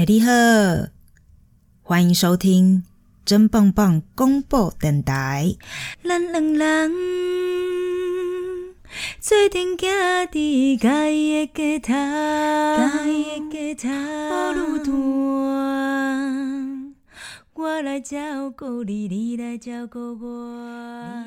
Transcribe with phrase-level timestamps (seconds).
[0.00, 0.32] 哎，你好，
[1.82, 2.84] 欢迎收听
[3.26, 5.54] 真棒棒公布电台。
[6.02, 6.90] 咱两人
[9.20, 14.94] 做阵行伫家己的街头，家己的街头路段，
[17.52, 21.26] 我来照顾你，你来照顾我。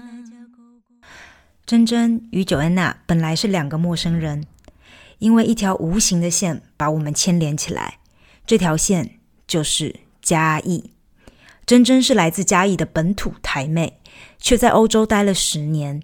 [1.67, 4.47] 珍珍与九安娜本来是两个陌生人，
[5.19, 7.99] 因为一条无形的线把我们牵连起来。
[8.45, 10.91] 这条线就是嘉义。
[11.65, 14.01] 珍珍是来自嘉义的本土台妹，
[14.37, 16.03] 却在欧洲待了十年。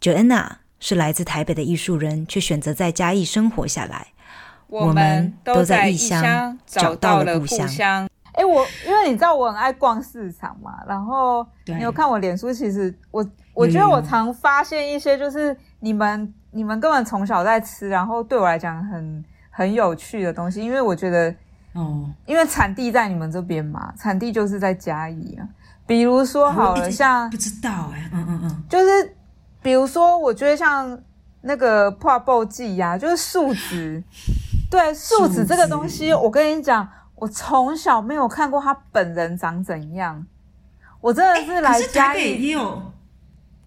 [0.00, 0.48] Joanna
[0.80, 4.08] 是来自台北的艺术人，却选择在嘉义生活下来。
[4.68, 8.08] 我们都在异乡找到了故乡。
[8.32, 21.34] 哎，我因为你知道我很爱逛市场嘛，然后你有看我脸书，其实我我觉得我常发现一些就是你们你们根本从小在吃，然后对我来讲很很有趣的东西，因为我觉得。
[21.78, 25.46] 哦，因为产地在你们这边嘛，产地就是在嘉义啊。
[25.86, 29.16] 比如说好了，像不知道哎，嗯嗯嗯，就是
[29.62, 31.00] 比如说，我觉得像
[31.40, 34.02] 那个破布剂呀，就是树脂。
[34.70, 40.26] 对，树脂这个东西，我跟你讲，我从小没有看过他本人长怎样。
[41.00, 42.92] 我真的是来嘉义也有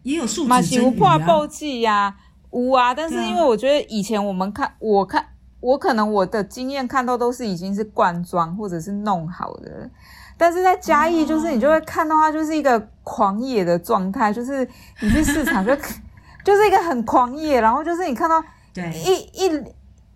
[0.04, 2.16] 也有树脂嘛，有破布剂呀，
[2.52, 2.94] 无啊。
[2.94, 5.26] 但是因为我觉得以前我们看，我看。
[5.62, 9.90] 我可能我的经验看到都是已经是罐装或者是弄好的，
[10.36, 14.68] 但是在嘉义就是你就会看到它就是一个狂野的状态，就是
[15.00, 15.72] 你去市场就
[16.44, 18.44] 就是一个很狂野，然后就是你看到
[18.92, 19.64] 一一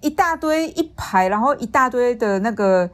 [0.01, 2.89] 一大堆一排，然后一大堆的那个，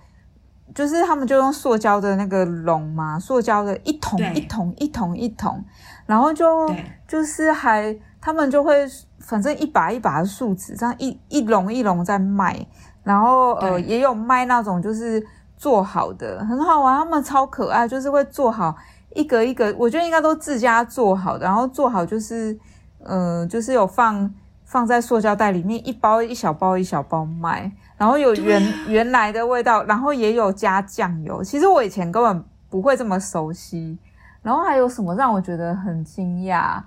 [0.75, 5.63] 就是他们就用塑胶的那个笼嘛，塑胶的一桶一桶一桶一桶，
[6.05, 6.69] 然后就
[7.07, 8.85] 就是还他们就会。
[9.21, 12.65] 反正一把一把的树脂，这样一一笼一笼在卖，
[13.03, 15.23] 然后呃也有卖那种就是
[15.55, 18.75] 做好的，很好玩，他们超可爱，就是会做好
[19.13, 22.57] 一格一格，我觉得应该都自家做好的，然后做好就是
[23.03, 24.33] 呃就是有放
[24.65, 33.97] 放在塑胶袋里面，一包一小包一小包卖，然后有原原来的味道，然后也有加酱油，其实我以前根本不会这么熟悉，
[34.41, 36.81] 然后还有什么让我觉得很惊讶，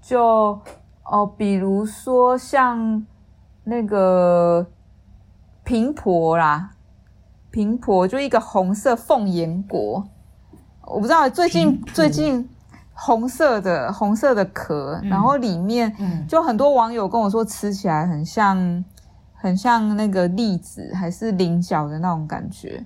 [0.00, 0.58] 就。
[1.08, 3.06] 哦，比如说像
[3.62, 4.66] 那个
[5.62, 6.72] 平婆啦，
[7.52, 10.04] 平婆就一个红色凤眼果，
[10.82, 12.48] 我不知道最近最近
[12.92, 15.94] 红色的红色的壳，然后里面
[16.26, 18.84] 就很多网友跟我说吃起来很像
[19.32, 22.84] 很像那个栗子还是菱角的那种感觉，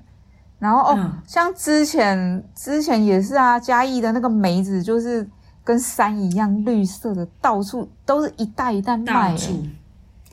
[0.59, 5.26] 然后哦，像之前之前也是啊，嘉义的那个梅子就是。
[5.65, 9.34] 跟山一样绿色的，到处都是一袋一袋卖。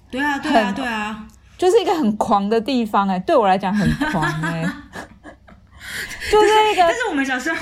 [0.09, 1.27] 对啊，对啊，对啊，
[1.57, 4.63] 就是一个很狂的地方哎，对我来讲很狂哎，
[6.31, 6.81] 就是一个。
[6.81, 7.57] 但是我们小时候，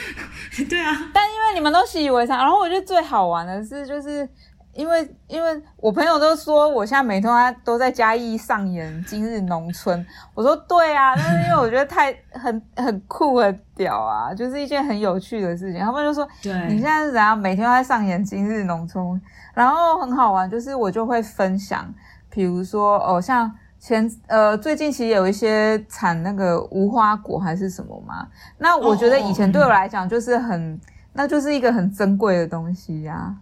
[0.68, 4.28] 对啊，但因为你们都习以为常，然后我觉得最好玩的是就是。
[4.78, 9.98] 因为因为我朋友都说我现在每天都在嘉义上演《今日农村》，
[10.34, 15.80] 我说对啊，但是 因为我觉得太很很酷很屌啊，就是一件很有趣的事情。
[15.80, 19.04] 他们就说，对你现在是怎样每天都在上演《今日农村》，
[19.52, 21.92] 然后很好玩，就是我就会分享，
[22.30, 28.28] 比如说哦，像前呃最近其实有一些产那个无花果还是什么嘛，
[28.58, 30.80] 那我觉得以前对我来讲就是很，
[31.14, 33.34] 那就是一个很珍贵的东西呀。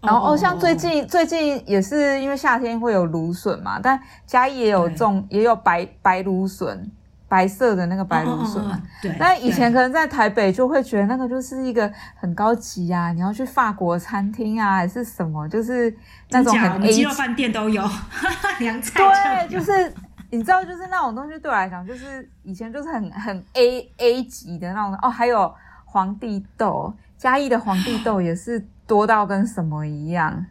[0.00, 6.88] 然后哦，像最近最近也是因为夏天会有芦笋嘛，但嘉义也有种，也有白白芦笋，
[7.26, 8.80] 白色的那个白芦笋嘛。
[9.02, 9.12] 对。
[9.18, 15.92] 那以前可能在台北就会觉得那个就是一个很高级啊，你要去法国餐厅啊，还是什么，就是
[16.30, 17.82] 那种很 A 级饭店都有
[18.60, 19.00] 凉菜。
[19.00, 19.92] 对，就是
[20.30, 25.10] 你知道，就是那种东西对我来讲，就是以前就是很很 A A 级的那种哦。
[25.10, 25.52] 还有
[25.84, 28.64] 皇帝豆，嘉义的皇帝豆也是。
[28.88, 30.46] 多到跟什么一样？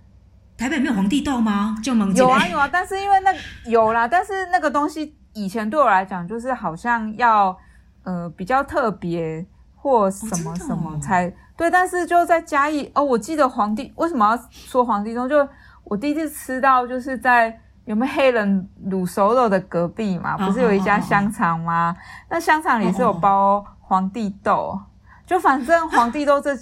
[0.57, 1.75] 台北没有皇帝豆吗？
[1.83, 3.31] 就蒙有啊有啊，但是因为那
[3.69, 7.55] 有啦，但是那个东西以前对我来讲就是好像要
[8.03, 9.45] 呃比较特别
[9.75, 15.27] 或什么什么才对，但是就在嘉义哦，我记得皇帝为什么要说皇帝豆？
[15.27, 15.47] 就
[15.83, 20.37] 我第一次吃到就是在有没有黑人卤熟肉的隔壁嘛？
[20.37, 21.95] 不是有一家香肠吗？
[22.29, 24.79] 那香肠里是有包皇帝豆，
[25.25, 26.55] 就反正皇帝豆这。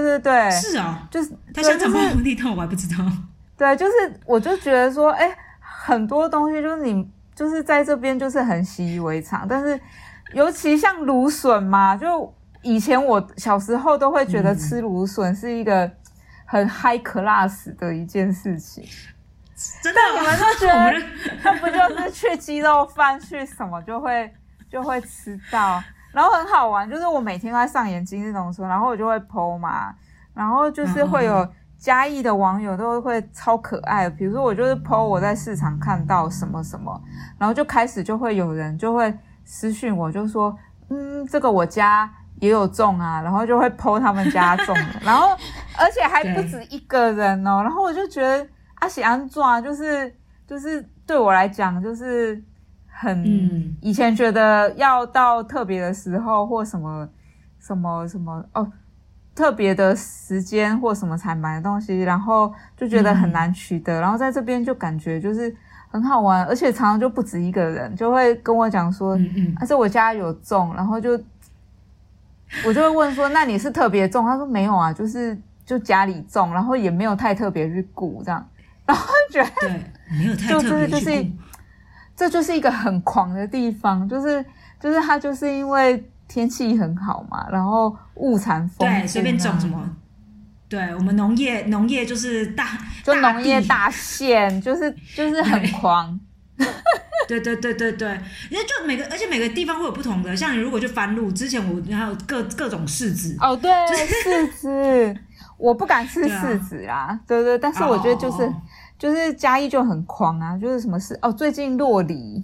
[0.00, 3.04] 对对对，是啊，就是他想怎么皇帝豆，我还不知道。
[3.58, 3.92] 对，就是
[4.24, 9.78] 我就觉得说，哎，很多东西就是你就是在这边就是很习以为常，但是
[10.32, 15.90] 尤其像芦笋嘛，就以前我小时候都会觉得吃芦笋是一个
[16.46, 18.82] 很 high class 的一件事情。
[19.82, 24.32] 真的，你们就觉得 他不就是去鸡肉饭去什么就会
[24.70, 29.94] 就会吃到，然后很好玩，就是我每天都在上演今日农村，然后我就会 PO 嘛，
[30.34, 31.46] 然后就是会有
[31.78, 37.00] 嘉义的网友都会超可爱，比如说我就是 PO 我在市场看到什么什么，
[37.38, 39.12] 然后就开始就会有人就会
[39.44, 40.56] 私讯我，就说
[40.90, 42.10] 嗯，这个我家。
[42.40, 45.28] 也有种啊，然后就会剖他们家种的， 然后
[45.78, 48.44] 而且还不止一个人哦，然后我就觉得
[48.80, 50.12] 阿喜安抓就是
[50.44, 52.42] 就是对我来讲就是
[52.92, 57.08] 很以前觉得要到特别的时候或什么
[57.58, 58.70] 什么什么哦
[59.34, 65.54] 特别的时间或什么才买的东西，然后就觉得很难取得，然后在这边就感觉就是
[65.88, 69.18] 很好玩，而且常常就不止一个人就会跟我讲说，
[69.58, 71.20] 而且我家有种，然后就。
[72.66, 74.26] 我就会问说，那你是特别种？
[74.26, 75.34] 他说没有啊，就是
[75.64, 78.46] 就家里种，然后也没有太特别去顾这样，
[78.84, 81.30] 然后觉得对，没有太特别去顾，
[82.22, 84.44] 这就是一个很狂的地方，就是
[84.78, 89.84] 就是它就是因为天气很好嘛，然后物产丰富，对，随便种什么，
[90.68, 96.20] 对我们农业农业就是大，就农业大县，就是就是很狂。
[97.26, 98.08] 对对对对对，
[98.50, 100.36] 因为就每个，而且每个地方会有不同的。
[100.36, 105.16] 像你如果去翻路，之前我还有各各种柿子哦，对，柿子，
[105.58, 108.48] 我不敢吃柿子啦，对对，但是我觉得就是
[109.02, 112.40] 就是嘉义就很狂啊，就是什么事哦，最近洛梨，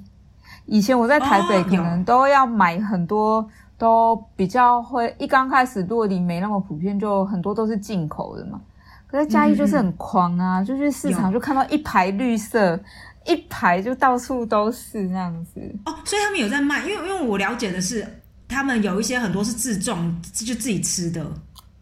[0.67, 8.61] 以前我在台北可能都要买很多，都比较会一刚开始洛梨没那么普遍，就很多都是进口的嘛。
[9.07, 12.77] 可是嘉义就是很狂啊，就去市场就看到一排绿色。
[13.25, 15.61] 一排就到处都是那样子。
[15.85, 18.05] 哦，所以他们有在卖，因为因为我了解的是，
[18.49, 21.25] 他们有一些很多是自种，就自己吃的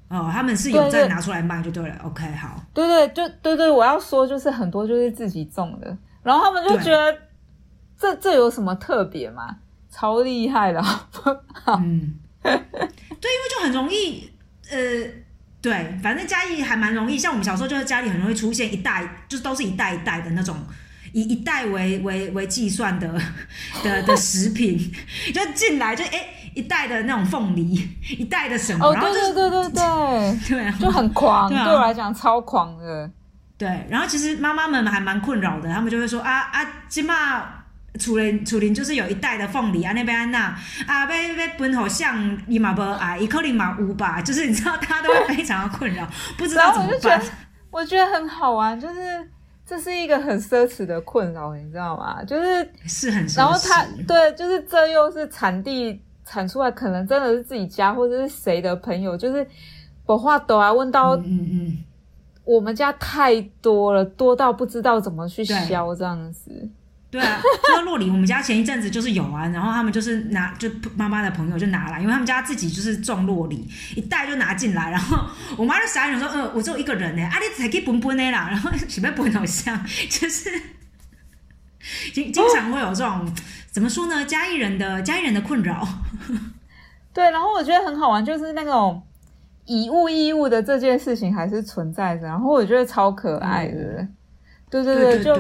[0.08, 1.96] 哦，他们是有在拿出来卖就对了。
[2.04, 7.18] OK，好，对对，就对对，我要说就是很多就是自己种的，然后他们就觉得
[7.98, 9.56] 这这有什么特别吗？
[9.90, 10.80] 超厉害的，
[11.66, 14.30] 嗯， 对，因为就很容易，
[14.70, 14.76] 呃，
[15.60, 20.56] 对，反正家里还蛮容易，像我们小时候就是家里很容易出现一袋，就是都是一袋一袋的那种。
[21.12, 23.08] 以一袋为为为计算的
[23.82, 24.76] 的的食品，
[25.32, 27.86] 就进来就哎一袋的那种凤梨，
[28.18, 28.86] 一袋的什么？
[28.86, 33.10] 哦，对对对对对，对， 就很狂，对我来讲超狂的。
[33.58, 37.44] 对，然后其实妈妈们还蛮困扰的，他们就会说啊啊，起码
[38.00, 47.20] 楚林楚林就是有一袋的凤梨啊，那边安娜啊，被被奔好像伊玛波啊，伊克林玛乌吧，就是你知道，大家都会非常的困扰， 不知道怎么办。
[47.70, 49.30] 我觉得很好玩，就是。
[49.68, 52.22] 这是一个很奢侈的困扰，你知道吗？
[52.22, 59.46] 就是是很，然后他对，就是这又是产地产出来，可能真的是自己家或者是谁的朋友，就是
[60.04, 61.78] 把话都啊问到，嗯嗯，
[62.44, 66.68] 我们家太多了，多到不知道怎么去销这样子。
[67.08, 75.24] 对啊，说到洛梨，我们家前一阵子就是有啊，然后他们就是拿，就妈妈的朋友就拿来，因为他们家自己就是种洛梨，一袋就拿进来，然后
[75.56, 79.80] 我妈就傻眼说，呃，我只有一个人呢，啊，你才可以分分的啦，然后 准备分好像？
[80.10, 80.50] 就是
[82.12, 83.32] 经经常会有这种
[83.76, 85.86] 怎么说呢，家艺人的家艺人的困扰。
[87.12, 89.02] 对，然后我觉得很好玩，就是那种
[89.66, 94.08] 以物易物的这件事情还是存在着，然后我觉得超可爱的，
[94.70, 95.38] 对对对，就。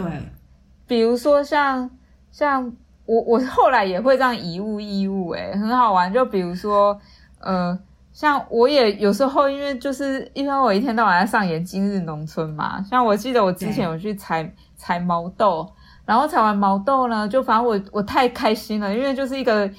[0.86, 1.90] 比如说像
[2.30, 2.70] 像
[3.06, 6.12] 我我后来也会这样以物易物，诶很好玩。
[6.12, 7.00] 就比如说，
[7.40, 7.78] 呃，
[8.12, 12.82] 像我也有时候，因为就是因为我一天到晚在上演今日农村嘛。
[12.82, 15.72] 像我记得我之前有去采采毛豆，
[16.06, 19.70] 然后采完毛豆呢，就反正我我太开心了，因为就是一个。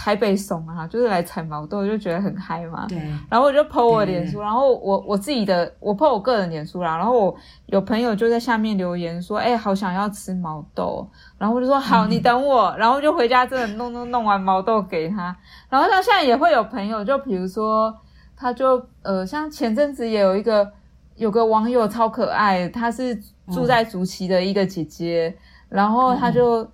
[0.00, 2.86] 台北怂啊，就是来采毛豆，就觉得很嗨嘛。
[2.88, 2.96] 对。
[3.28, 6.96] 然后我就 po 我脸书，然后我我自己的我 po 我个人脸书啦。
[6.96, 11.04] 然后我有朋友就在下面留言说：“哎，好想要吃毛豆。”
[11.36, 15.36] 然后我就说：“好，你等我。”然后就回家真的弄弄弄完毛豆给他。
[15.68, 17.92] 然后像现在也会有朋友，就比如说，
[18.36, 20.70] 他就呃，像前阵子也有一个
[21.16, 23.20] 有个网友超可爱，她是
[23.50, 25.36] 住在竹崎的一个姐姐，
[25.68, 26.68] 然后他就。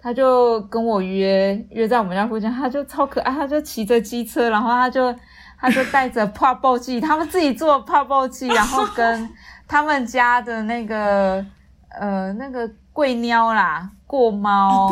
[0.00, 5.12] 他就跟我约约在我们家附近，他就超可爱，他就骑着机车，然后他就
[5.58, 9.28] 他就带着泡泡剂，他们自己做泡泡剂，然后跟
[9.66, 11.44] 他们家的那个
[11.88, 14.86] 呃那个桂鸟啦过猫，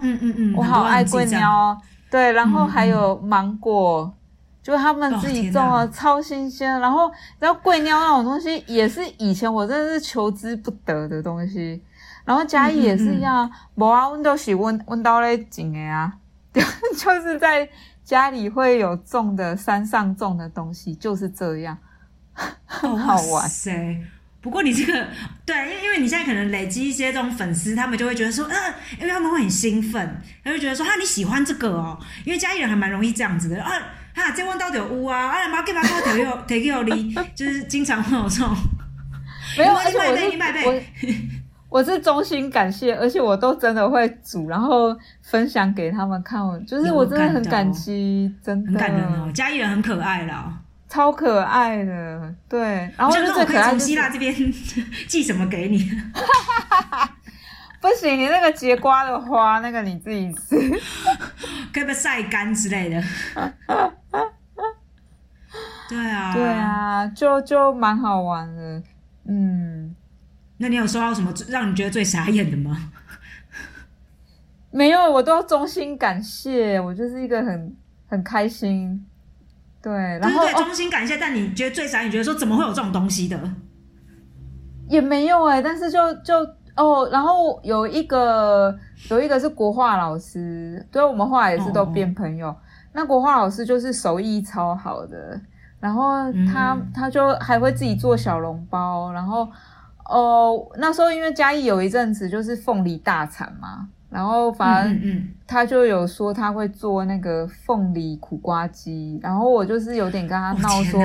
[0.00, 1.80] 嗯嗯嗯，我好爱桂鸟，
[2.10, 4.12] 对，然后还有芒果，
[4.66, 7.08] 就他们自己种啊，超新鲜，然后
[7.38, 11.80] 然后桂鸟那种东西也是以前我真的是求之不得的东西。
[12.24, 16.12] 然后嘉义也是一样，无啊，温都是温温到嘞种的啊，
[16.52, 17.68] 就是在
[18.04, 21.78] 家里会有种的山上种的东西，就是这样，
[22.66, 23.48] 很好玩。
[23.48, 24.02] 塞，
[24.40, 25.06] 不过你这个
[25.44, 33.70] 对，因为因为你现在可能累积一些这种粉丝，他们就会觉得说，嗯、因为他们会很兴奋，他就觉得说，哈，你喜欢这个哦，因为家里人还蛮容易这样子的啊，
[34.16, 38.48] 哈，这问到底有污啊，啊，妈给妈给我提给提给我哩，就是经常会有这种，
[39.58, 40.66] 没有，你而且我买呗你买呗是
[41.68, 48.70] 我我是衷心感谢，而且我都真的会煮，然后分享给他们看，我就是我真的很感激，真的。
[48.70, 50.60] 很感人哦，嘉义人很可爱啦。
[50.88, 52.60] 超可爱的，对，
[52.96, 54.32] 然后就说我可爱就是希腊这边
[55.06, 55.78] 寄什么给你？
[57.86, 60.56] 不行，你那个节瓜的花，那个你自己吃。
[61.72, 63.00] 可不可以晒干之类的？
[65.88, 66.42] 对啊，对。
[66.42, 68.82] 啊，就就蛮好玩的，
[69.28, 69.94] 嗯，
[70.56, 72.90] 那你有收到什么让你觉得最傻眼的吗？
[74.72, 77.76] 没有，我都要衷心感谢，我就是一个很
[78.08, 79.06] 很开心，
[79.80, 81.16] 对，然后衷心感谢。
[81.16, 83.38] 但你觉得最傻，你觉得说怎么会有这种东西的？
[84.88, 86.34] 也没有哎、但是就就
[86.76, 88.76] 哦，然后有一个
[89.10, 92.54] 有一个是国画老师，对我们后来也是都变朋友。
[92.92, 95.40] 那国画老师就是手艺超好的，
[95.80, 99.48] 然后他、嗯他就还会自己做小笼包，然后
[100.08, 111.00] 哦那时候因为嘉义有一阵子就是凤梨大产嘛，然后反正他就有说他会做那个凤梨苦瓜鸡，然后我就是有点跟他嗯，闹说。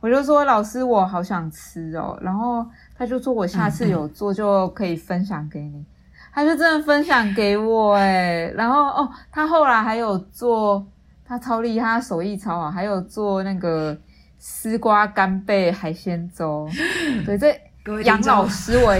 [0.00, 2.64] 我就说老师，我好想吃哦，然后
[2.98, 5.84] 他就说我下次有做就可以分享给你，
[6.32, 10.84] 他就真的分享给我哎，然后哦，他后来还有做，
[11.24, 13.96] 他超厉害，他手艺超好，还有做那个
[14.38, 16.68] 丝瓜干贝海鲜粥，
[17.24, 17.56] 对，这
[18.04, 18.94] 杨老师我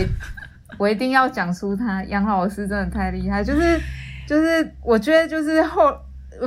[0.78, 3.80] 我一定要讲出他，杨老师真的太厉害，就是
[4.28, 5.92] 就是我觉得就是后，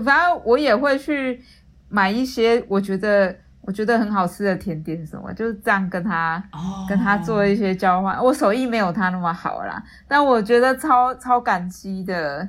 [0.05, 1.43] 反正我也会去
[1.89, 8.17] 买一些我觉得我觉得很好吃的甜点什么，就是这样跟他哦，跟他做一些交换。
[8.23, 12.47] 我手艺没有他那么好啦，但我觉得超超感激的。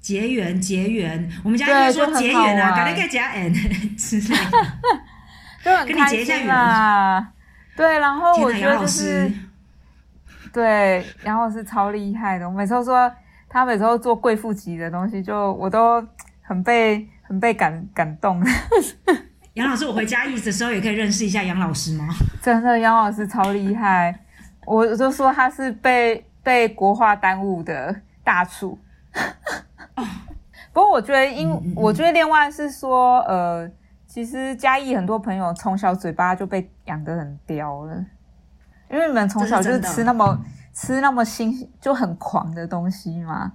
[0.00, 3.52] 结缘结缘，我们家对就说结缘啊，玩赶紧给加 n
[3.98, 4.50] 之类的。
[5.64, 7.32] 就很开跟你结一下心啦。
[7.76, 9.28] 对，然后我觉得就是，
[10.52, 13.12] 对然后是超厉害的，我每次都说
[13.48, 16.00] 他每次都做贵妇级的东西，就我都
[16.40, 18.40] 很被很被感感动。
[19.56, 22.08] 杨老师，我回嘉义的时候也可以认识一下杨老师吗？
[22.42, 24.14] 真的，杨老师超厉害，
[24.66, 28.78] 我就说他是被被国画耽误的大厨。
[30.74, 31.74] 不过我觉得因，嗯嗯嗯。
[31.74, 33.66] 我觉得另外是说，呃，
[34.06, 37.94] 其实嘉义很多朋友从小嘴巴就被养得很刁了，
[38.90, 40.38] 因为你们从小就是吃那么
[40.74, 43.50] 吃那么新就很狂的东西嘛，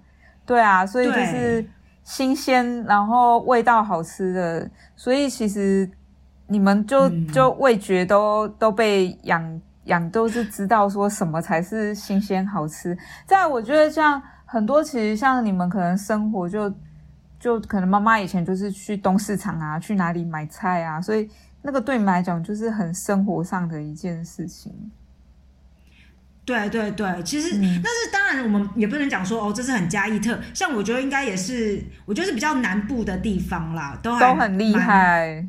[0.47, 1.63] 对啊，所以就是
[2.03, 5.89] 新鲜，然后味道好吃的，所以其实
[6.47, 12.97] 你们就、嗯就味觉都都被养养，都是知道说什么才是新鲜好吃。
[13.25, 16.73] 在我觉得像很多其实像你们可能生活就
[17.39, 21.29] 就可能妈妈以前就是去东市场啊，去哪里买菜啊，所以
[21.61, 24.73] 那个对你们来讲就是很生活上的一件事情。
[26.43, 35.47] 对对对，其实、嗯但是当然我们也不能讲说哦，这是很嘉义特，像我觉得应该也是，我觉得是比较南部的地方啦，都还都很厉害，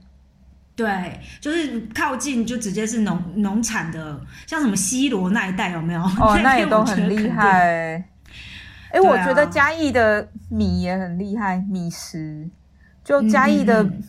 [0.77, 6.03] 对，就是靠近就直接是农农产的，像什么西罗那一带有没有？
[6.21, 7.29] 哦， 那也边都很厉。
[7.31, 8.05] 害。
[8.91, 12.49] 哎、我觉得嘉义的米也很厉害，米食。
[13.03, 14.05] 就嘉义的，嗯嗯嗯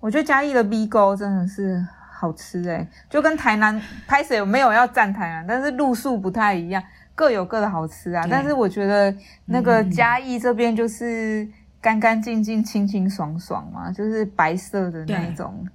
[0.00, 1.86] 我觉得嘉义的米糕真的是
[2.20, 6.82] 好吃哎、就跟台南拍谁有没有要站台南，但是路数不太一样，
[7.14, 8.26] 各有各的好吃啊。
[8.28, 9.14] 但是我觉得
[9.46, 11.48] 那个嘉义这边就是
[11.80, 15.66] 干干净净、清清爽爽嘛，就是白色的那一对种。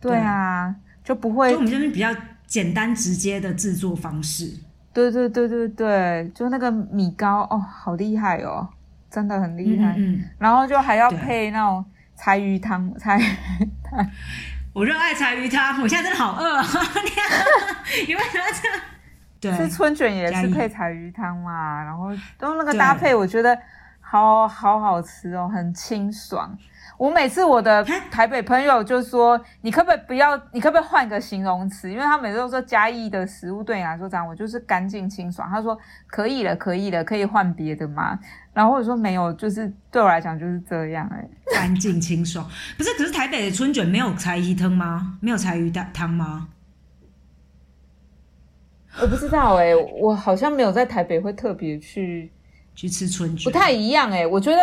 [0.00, 0.72] 对啊，
[1.02, 2.08] 就不会就我们这边比较
[2.46, 4.48] 简单直接的制作方式。
[4.92, 8.68] 对对对对对，就那个米糕哦，好厉害哦，
[9.10, 9.96] 真的很厉害。
[9.96, 11.84] 嗯嗯，然后就还要配那种
[12.14, 13.18] 柴鱼汤，柴
[14.72, 16.64] 我热爱柴鱼汤，我现在真的好饿啊！
[18.08, 18.80] 你为什么要这样？
[19.38, 23.56] 对，吃春卷也是配柴鱼汤嘛，然后都那个搭配，我觉得
[24.00, 26.56] 好好好吃哦，很清爽。
[26.96, 31.90] 我每次我的 台北朋友就说，你可不可以不要，你可不可以换个形容词？
[31.90, 35.46] 因为他每次都说嘉义的食物对你来说怎样，我就是干净清爽。
[35.50, 38.18] 他说可以了，可以了，可以换别的嘛。
[38.54, 42.48] 然后我说没有，就是对我来讲就是这样哎、 干净清爽。
[42.76, 45.18] 不是，可是台北的春卷没有柴鱼汤吗？
[45.20, 46.48] 没有柴鱼汤汤吗？
[49.00, 52.30] 我不知道哎、我好像没有在台北会特别去，
[52.74, 54.58] 去吃春卷不太一样哎、我觉得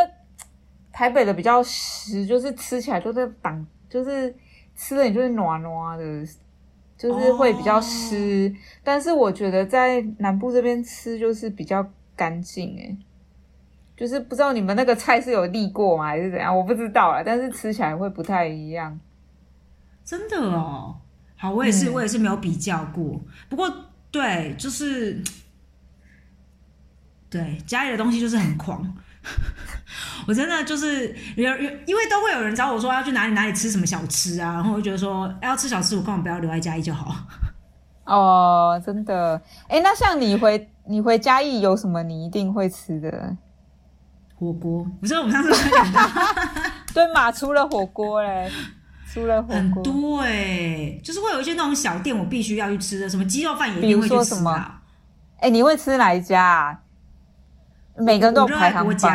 [0.91, 4.35] 台北的比较实，就是吃起来就是挡，就是
[4.75, 6.23] 吃了你就是暖暖的，
[6.95, 8.53] 就是会比较湿。
[8.83, 11.83] 但是我觉得在南部这边吃就是比较
[12.15, 12.95] 干净，诶
[13.99, 16.55] 就是不知道你们那个菜是有沥过吗，还是怎样？
[16.55, 18.97] 我不知道啊，但是吃起来会不太一样。
[20.05, 20.95] 真的哦，
[21.35, 23.19] 好，我也是，我也是没有比较过。
[23.49, 23.69] 不过，
[24.09, 25.21] 对，就是
[27.29, 28.81] 对家里的东西就是很狂。
[30.25, 37.13] 我真的就是有有，因为都会有人找我说要去哪里哪里吃什么小吃啊，然后我就觉得说要吃小吃，我根本不要留在嘉义就好。
[38.07, 43.35] 哦，真的，哎，那像你回你回嘉义有什么你一定会吃的？
[44.39, 45.99] 火锅，不是我们上次讲的，
[46.95, 47.29] 对嘛？
[47.29, 48.49] 除了火锅嘞。
[49.11, 54.79] 除了很多哎，就是会有一些那种小店，我必须要去吃的，什么鸡肉饭也一定会去吃啊。
[55.39, 56.79] 哎，你会吃哪一家啊？
[57.97, 59.11] 每个人都有排行榜。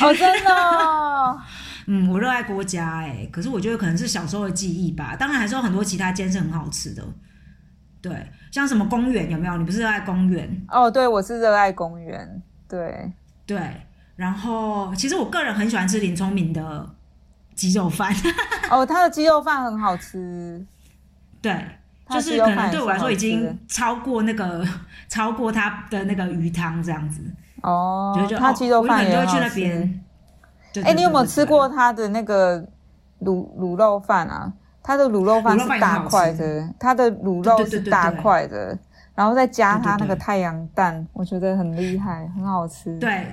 [0.00, 1.38] 哦，真的。
[1.90, 5.16] 嗯，我热爱国家哎，可是我觉得可能是小时候的记忆吧。
[5.18, 7.02] 当然还是有很多其他间是很好吃的。
[8.00, 9.56] 对，像什么公园有没有？
[9.56, 10.48] 你不是热爱公园？
[10.70, 12.40] 哦，对，我是热爱公园。
[12.68, 13.12] 对
[13.44, 13.58] 对，
[14.18, 16.90] 然后其实我个人很喜欢吃林聪明的。
[17.54, 18.14] 鸡肉饭
[18.70, 20.64] 哦，他的鸡肉饭很好吃，
[21.42, 21.52] 对，
[22.08, 24.64] 就是可能对我来说已经超过那个
[25.08, 27.20] 超过他的那个鱼汤这样子
[27.62, 28.16] 哦。
[28.38, 30.04] 他鸡肉饭也去那边。
[30.84, 32.60] 哎，你有没有吃过他的那个
[33.22, 34.52] 卤卤肉饭啊？
[34.80, 38.78] 他的卤肉饭是大块的，他的卤肉是大块的，
[39.16, 42.96] 然后再加他那个太阳蛋，我觉得很厉害，很好吃。
[43.00, 43.26] 对，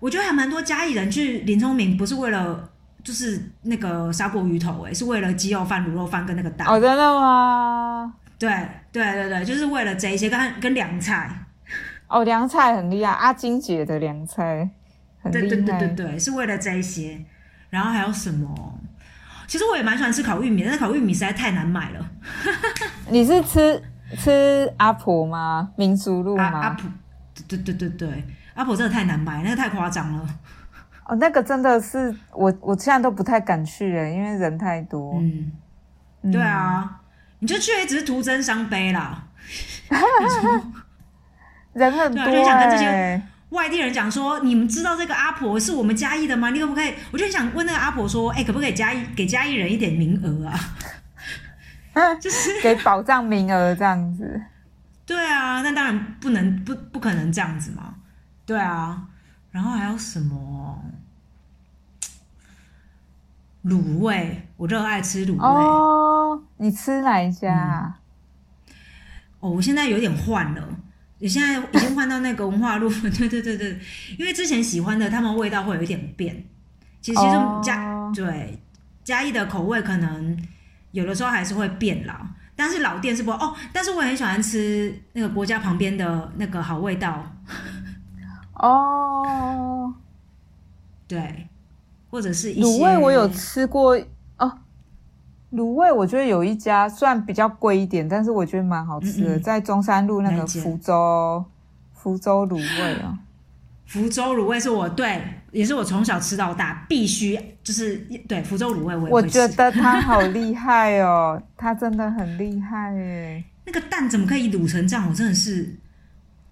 [0.00, 2.68] 我觉得还蛮多嘉义人去林聪明，不是为了。
[3.02, 6.68] 就是那个砂锅鱼头哎，是为了鸡肉饭、卤肉饭跟那个蛋。
[6.68, 8.12] 哦，真的吗？
[8.38, 8.50] 对
[8.92, 11.46] 对对对，就是为了这一些跟跟凉菜。
[12.08, 14.70] 哦，凉菜很厉害，阿金姐的凉菜
[15.22, 15.40] 很厉害。
[15.40, 17.18] 对对对对对，是为了这一些。
[17.70, 18.78] 然后还有什么？
[19.46, 22.10] 其实我也蛮喜欢吃烤玉米，但是烤玉米实在太难买了。
[23.08, 23.82] 你是吃
[24.18, 25.70] 吃阿婆吗？
[25.76, 26.60] 民族路吗？
[26.60, 26.90] 阿婆，
[27.48, 30.26] 对对对对对，阿婆真的太难买，那个太夸张了。
[31.06, 35.18] 哦，那个真的是我，我现在都不太敢去了，因为人太多。
[35.20, 35.52] 嗯，
[36.32, 37.00] 对啊，
[37.40, 39.24] 你就去也只是徒增伤悲啦。
[41.72, 46.50] 人很多，就想跟这些外地人讲说，你们知道这个阿婆是我们嘉义的吗？
[46.50, 46.92] 你可不可以？
[47.10, 52.14] 我就想问那个阿婆说，哎，可不可以嘉义给嘉义人一点名额啊？
[52.20, 54.40] 就是给保障名额这样子。
[55.04, 57.94] 对啊，那当然不能不不可能这样子嘛。
[58.50, 59.00] 对啊，
[59.52, 60.82] 然后还有什么？
[63.64, 65.38] 卤味，我热爱吃卤味。
[65.38, 67.94] 哦，你吃哪一家？
[69.38, 70.68] 哦，我现在有点换了，
[71.20, 72.90] 你现在已经换到那个文化路。
[73.16, 73.78] 对对对对，
[74.18, 76.44] 因为之前喜欢的，他们味道会有一点变。
[77.00, 77.20] 其实
[77.62, 78.60] 嘉对
[79.04, 80.36] 嘉义的口味，可能
[80.90, 82.16] 有的时候还是会变老。
[82.56, 87.24] 但是老店是不哦，但是我很喜欢吃那个国家旁边的那个好味道。
[88.60, 89.94] 哦，
[91.08, 91.48] 对。
[92.10, 93.96] 或者是卤味，我有吃过
[94.38, 94.52] 哦。
[95.52, 101.44] 卤味我觉得有一家，虽然比较贵一点，但是我觉得蛮好吃的，在中山路那个福州
[101.92, 103.18] 福州卤味啊。
[103.86, 105.20] 福州卤味是我对，
[105.50, 107.96] 也是我从小吃到大，必须就是
[108.28, 113.44] 对福州卤味，我我觉得他好厉害哦，他真的很厉害哎。
[113.66, 115.08] 那个蛋怎么可以卤成这样？
[115.08, 115.76] 我真的是，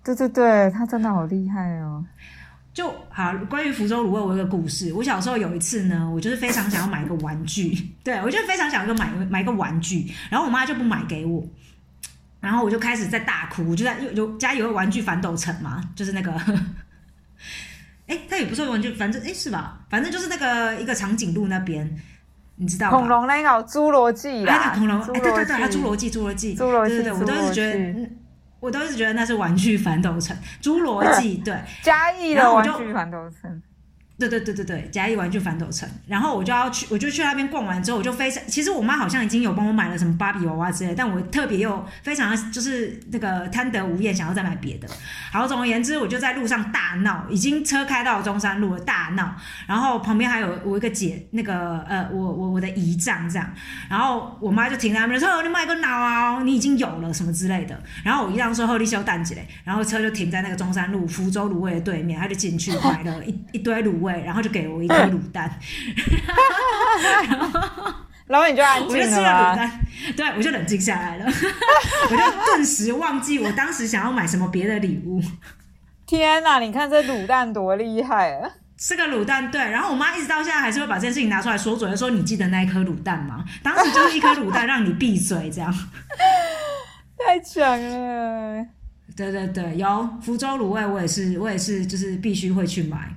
[0.05, 2.05] 对对对，他真的好厉害哦。
[2.73, 4.93] 就好，关于福州卤味，我有个故事。
[4.93, 11.45] 我小时候有一次呢，我就是非常想要买一个玩具， 对我就非常想要买买一个玩具，然后我妈就不买给我，
[12.41, 13.69] 然后我就开始在大哭。
[13.69, 16.33] 我就在有有家有个玩具反斗城嘛，就是那个，
[18.07, 19.81] 哎，它也不是玩具，反正哎是吧？
[19.91, 21.99] 反正就是那个一个长颈鹿那边，
[22.55, 28.09] 你知道恐龙那个侏罗纪啦，恐龙，哎对对对，它侏罗纪，侏罗纪，侏罗纪，我都是觉得。
[28.61, 33.63] 我都一直觉得那是玩具反斗城，侏罗纪对，嘉义的玩具反斗城。
[34.19, 44.89] 对对对对对，嘉义玩具反斗城，然后我就要去，我就去那边逛完之后，我就非常，其实我妈好像已经有帮我买了什么芭比娃娃之类，但我特别又非常就是那个贪得无厌，想要再买别的。
[45.31, 49.37] 好，总而言之，我就在路上大闹，已经车开到中山路了，大闹。
[49.69, 53.49] 然后旁边还有我一个姐，那个呃，我我我的姨丈这样，
[53.89, 64.08] 然后我妈就停在那边说：“你买个脑啊，你已经有了什么之类的。”然后我姨丈说：“后立修蛋姐。”然后车就停在那个中山路福州卤味的对面，他就进去买了一一堆卤味。
[64.13, 65.49] 然后就给了我一颗卤蛋，
[68.27, 69.71] 然后你就安静了我就吃了卤蛋，
[70.17, 75.21] 对我就冷静下来了， 我就顿时忘记我当时想要买什么别的礼物。
[76.07, 78.51] 天哪，你看这卤蛋多厉害啊！
[78.79, 79.61] 吃个卤蛋，对。
[79.61, 83.45] 然后我妈一直到现在还是会把这件事情拿出来说嘴，说你记得那一颗卤蛋吗？
[83.63, 85.73] 当时就是一颗卤蛋让你闭嘴，这样。
[87.19, 88.65] 太强了。
[89.17, 93.13] 对对对，有福州卤味，我也是，我也是，就是必须会去买。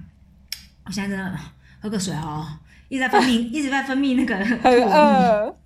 [0.85, 1.39] 我现在真的
[1.79, 2.45] 喝个水哦，
[2.89, 5.57] 一直在分泌，一直在分泌那个 很饿。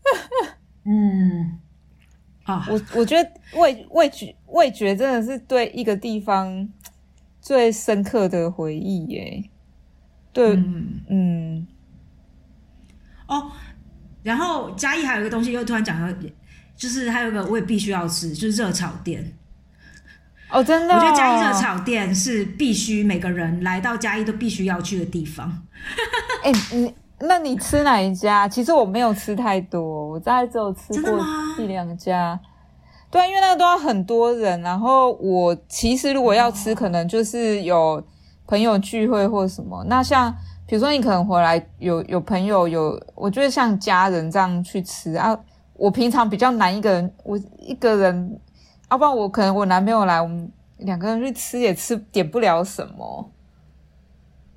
[0.83, 1.59] 嗯，
[2.43, 6.69] 啊，我我觉得味味觉味觉真的是对一个地方
[7.41, 9.49] 最深刻的回忆耶。
[10.31, 10.55] 对，
[11.09, 11.65] 嗯，
[13.27, 13.51] 哦，
[14.21, 16.13] 然后嘉义还有一个东西，又突然讲到，
[16.75, 19.33] 就是还有个我也必须要吃，就是热炒店。
[20.49, 25.51] 哦，真的，我觉得嘉义热炒店是必须每个人来到嘉义都必须要去的地方。
[26.43, 28.47] 哎，你那你吃哪一家？
[28.47, 31.19] 其实我没有吃太多，我大概只有吃过
[31.57, 32.39] 一两家。
[33.09, 38.03] 对，因为那个都要很多人，然后我其实如果要吃，可能就是有。
[38.47, 40.31] 朋友聚会或什么，那像
[40.67, 45.35] 比如说你可能回来有有朋友有，我觉得像家人这样去吃啊。
[45.73, 48.39] 我平常比较难一个人，我一个人，
[48.89, 53.31] 要不然我可能我男朋友来，我们两个人去吃也吃点不了什么，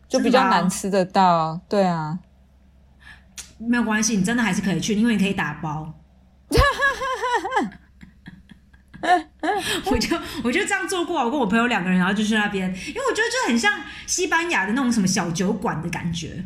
[0.09, 1.61] 就比较难吃得到。
[1.69, 2.19] 对啊，
[3.59, 5.95] 没有关系，你真的还是可以去，因为你可以打包。
[9.91, 13.73] 我就我就这样做过，我跟我朋友两个人，然后就去那边，因为我觉得就很像
[14.07, 16.45] 西班牙的那种什么小酒馆的感觉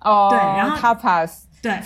[0.00, 0.28] 哦。
[0.30, 1.82] 对，然后 tapas，对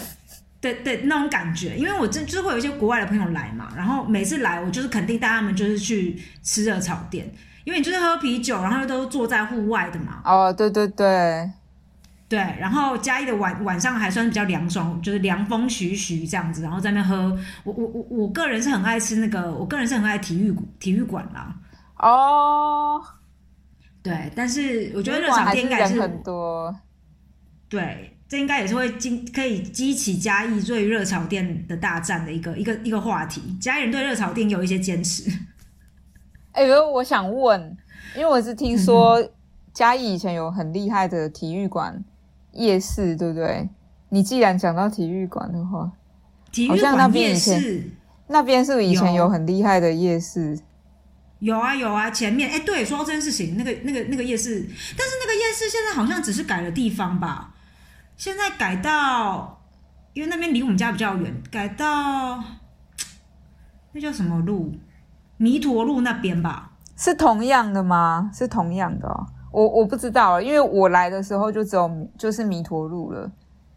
[0.61, 7.33] 对对，那种感觉，因为我真就是会有一些国外的朋友来嘛，然后每次来我就是肯定带他们就是去吃热炒店，
[7.65, 10.21] 因为你就是喝啤酒，然后都坐在户外的嘛。
[10.25, 11.51] 哦，对对对。
[12.29, 17.39] 对，然后嘉义的晚晚上还算比较凉爽，就是凉风徐徐这样子，然后在那喝。
[17.63, 21.55] 我我我我个人是很爱吃那个，我个人是很爱体育体育馆啦。
[21.99, 23.01] 哦，
[24.03, 26.75] 对，但是我觉得热炒店应该是很多。
[27.69, 33.57] 对，这应该也是会激可以激起嘉义对热炒店的大战的一个一个一个话题。
[33.61, 35.31] 嘉义人对热炒店有一些坚持。
[36.53, 37.77] 哎，我想问，
[38.17, 39.23] 因为我是听说
[39.73, 42.05] 嘉义以前有很厉害的体育馆。
[42.53, 43.69] 夜市对不对？
[44.09, 45.93] 你既然讲到体育馆的话，
[46.51, 47.91] 体育馆夜市
[48.29, 50.59] 那边是不是以前有很厉害的夜市？
[51.41, 57.53] 有啊有啊，前面哎，对，说到这件事情，那个那个那个夜市，但是那个夜市现在好像只是改了地方吧？
[58.17, 59.61] 现在改到，
[60.15, 62.43] 因为那边离我们家比较远，改到
[63.93, 64.73] 那叫什么路？
[65.37, 66.73] 弥陀路那边吧？
[66.97, 68.31] 是同样的吗？
[68.33, 69.27] 是同样的哦。
[69.53, 73.31] 我我不知道，因为我来的时候就只有就是弥陀路了，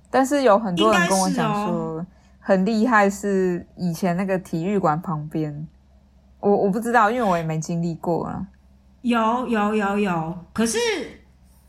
[0.09, 2.05] 但是有很多人跟我讲说
[2.39, 5.67] 很厉害，是以前那个体育馆旁边。
[6.39, 8.47] 我我不知道，因为我也没经历过啊。
[9.01, 10.77] 有有有有，可是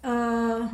[0.02, 0.70] 呃，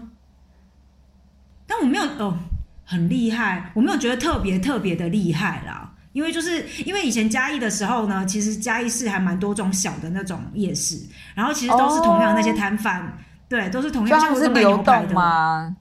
[1.66, 2.38] 但我没有哦，
[2.84, 5.92] 很厉害，我没有觉得特别特别的厉害啦。
[6.12, 10.98] 因为就是因为以前嘉义的时候呢，其实嘉义市还蛮多种小的那种夜市，
[11.34, 13.12] 然后其实都是同样那些摊贩。
[13.48, 15.76] 对，都是同样，就是流动吗？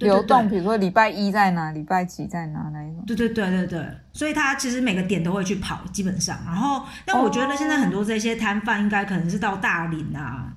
[0.00, 3.04] 流动，比如说礼拜一在哪，礼拜几在哪那一种。
[3.06, 6.36] 对对对对对，所以他其实每个点都会去跑，基本上。
[6.44, 10.52] 然后，但我觉得现在很多这些摊贩应该可能是到大林啊，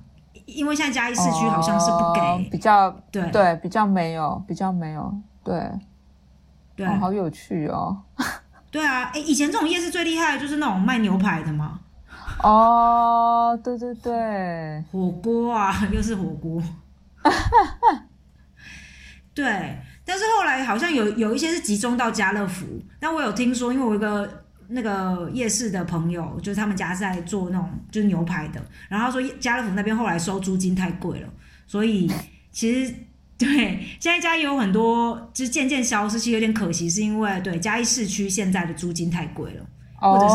[0.48, 5.70] 因为现在嘉义市区好像是不给，比较对对，比较没有，比较没有，对
[6.74, 7.96] 对，好有趣哦。
[8.70, 11.80] 对啊，哎，以前这种夜市最厉害的就是那种卖牛排的嘛。
[12.42, 16.62] 哦，对对对，火锅啊， 又是火锅。
[19.34, 22.66] 对，但是后来好像有有一些是集中到家乐福，
[22.98, 31.28] 但我有听说，因为我一个那个夜市的朋友，就是他们家在做那种就是牛排的，然后他说家乐福那边后来收租金太贵了，
[31.66, 32.10] 所以
[32.52, 32.94] 其实
[33.38, 40.34] 对现在家也有很多就是渐渐消失，其实有点可惜，是因为对嘉义市区现在的租金太贵了，或者是。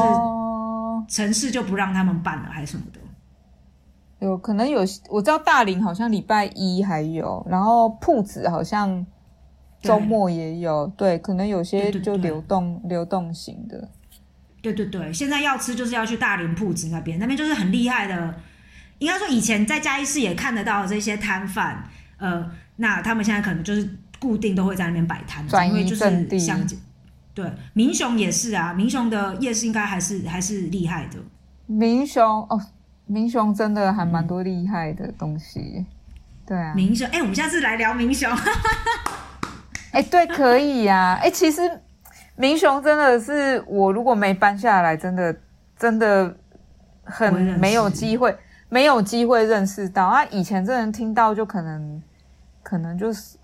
[1.10, 3.00] 城市就不让他们办了，还是什么的？
[4.20, 9.06] 有可能有，我知道大林好像礼拜一还有，然后铺子好像
[9.82, 10.88] 周末也有。
[10.96, 13.90] 对，可能有些就流动流动型的。
[14.64, 18.34] 对对对，现在要吃就是要去大林铺子那边，那边就是很厉害的。
[19.00, 21.84] 应该说以前在嘉义市也看得到这些摊贩，
[22.18, 26.80] 呃，那他们现在可能就是固定都会在那边摆摊，因为就是相近。
[27.34, 31.18] 对，民雄也是啊，民雄的夜市应该还是还是厉害的。
[31.66, 32.62] 民雄哦，
[33.06, 35.86] 民雄真的还蛮多厉害的东西。
[36.48, 38.32] 对啊，民雄，哎，我们下次来聊民雄。
[39.92, 41.20] 哎，对，可以呀。
[41.22, 41.62] 哎，其实
[42.36, 45.36] 民雄真的是我如果没搬下来，真的
[45.78, 46.36] 真的
[47.04, 48.36] 很没有机会，
[48.70, 50.26] 没有机会认识到啊。
[50.26, 52.02] 以前真的听到就可能
[52.62, 53.38] 可能就是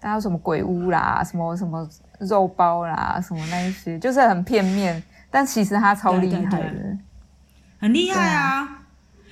[0.00, 6.98] 大家有什么鬼屋啦，什么什么肉包啦，什么那一些，就是很片面，但其实他超厉害对对的。
[7.80, 8.80] 很厉害对啊。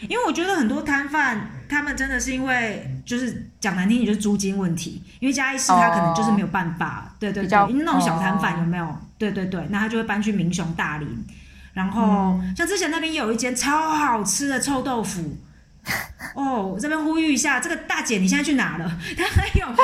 [0.08, 1.40] 因为我觉得很多摊贩，
[1.72, 5.02] 他们真的是因为就是讲难听点，就是租金问题。
[5.18, 8.96] 因为嘉义市他可能就是没有办法，对对对，因为那种小摊贩哦有没有？
[9.18, 11.08] 对对对，那他就会搬去民雄、大林。
[11.72, 15.38] 然后、嗯像之前那边有一间超好吃的臭豆腐。
[16.36, 18.84] 哦，这边呼吁一下，这个大姐你现在去哪了？
[19.18, 19.76] 她还有卖，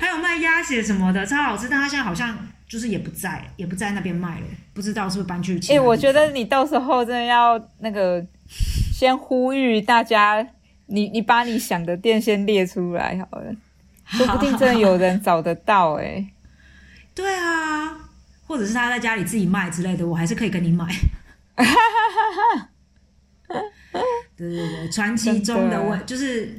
[0.00, 1.68] 还有卖鸭血什么的，超好吃。
[1.68, 5.80] 但她现在好像就是也不在，也不在那边卖了，不知道是不是搬去哎。
[5.80, 8.24] 我觉得你到时候真的要那个
[9.00, 10.46] 先呼吁大家，
[10.84, 13.56] 你你把你想的店先列出来好了，
[14.04, 16.30] 说不定真的有人找得到哎、
[17.14, 17.96] 对啊，
[18.46, 20.84] 或者是他在家里自己卖之类的，我还是可以跟你买。
[24.36, 26.58] 对对对，传奇中的味真就是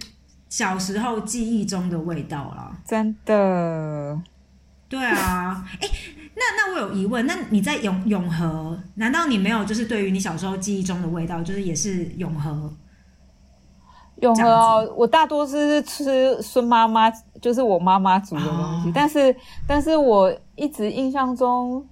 [0.49, 2.75] 小时候记忆中的味道啦。
[2.83, 4.19] 真的。
[4.89, 5.87] 对啊，哎，
[6.33, 12.73] 那那我有疑问，那你在永永和，难道你没有就是对于你小时候记忆中的味道，就是也是永和？
[14.21, 17.09] 永和哦，我大多是吃孙妈妈，
[17.41, 18.51] 就是我妈妈煮的东
[18.83, 19.35] 西，哦但是
[19.67, 21.85] 但是我一直印象中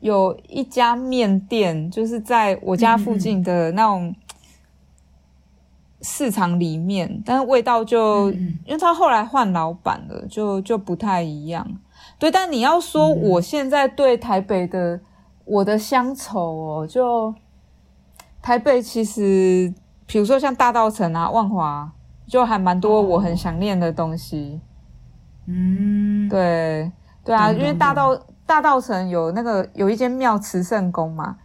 [0.00, 4.14] 有一家面店，就是在我家附近的那种
[6.02, 11.66] 市场里面，但是味道就、嗯因为他后来换老板了，就就不太一样。
[12.24, 14.98] 对，但你要说嗯我现在对台北的
[15.44, 17.34] 我的乡愁哦，就
[18.40, 19.70] 台北其实，
[20.06, 21.92] 比如说像大道城啊、万华，
[22.26, 24.58] 就还蛮多我很想念的东西。
[25.44, 26.90] 嗯，对，
[27.22, 31.36] 对啊，懂因为大道大道城有那个有一间庙慈圣宫嘛，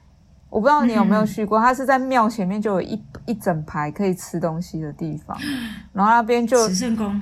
[0.49, 5.37] 我不知道你有没有嗯去过，它是在庙前面就有一一整排可以吃东西的地方，
[5.91, 7.21] 然后那边就慈圣宫。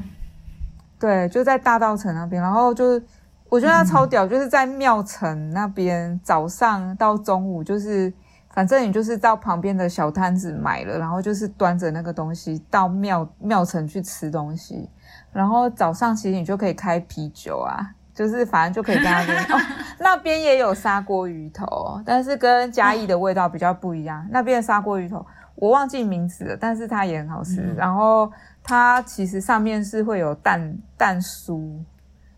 [0.99, 3.03] 对，就在大道城那边，然后就是
[3.49, 8.11] 我觉得它超屌，就是在庙城那边，早上到中午，就是
[8.53, 14.89] 反正你就是到旁边的小摊子买了，然后就是端着那个东西到庙庙城去吃东西，
[15.31, 17.91] 然后早上其实你就可以开啤酒啊。
[18.17, 19.61] 就是反正就可以跟那边 哦，
[19.99, 24.25] 那边也有砂锅鱼头，但是跟嘉义的味道比较不一样。
[24.31, 27.61] 那边的砂锅鱼头我忘记名字了，但是它也很好吃。
[27.61, 28.31] 嗯然后
[28.63, 31.77] 它其实上面是会有蛋蛋酥，